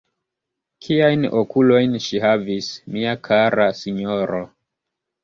Kiajn 0.85 1.27
okulojn 1.41 1.93
ŝi 2.05 2.21
havis, 2.23 2.71
mia 2.95 3.13
kara 3.29 3.69
sinjoro! 3.81 4.41